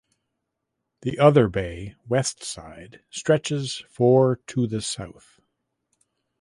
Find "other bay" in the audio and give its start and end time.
1.19-1.93